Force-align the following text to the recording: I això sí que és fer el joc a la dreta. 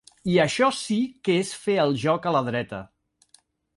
I 0.35 0.37
això 0.43 0.69
sí 0.77 0.97
que 1.27 1.35
és 1.41 1.51
fer 1.65 1.77
el 1.85 1.95
joc 2.07 2.27
a 2.31 2.33
la 2.37 2.45
dreta. 2.51 2.81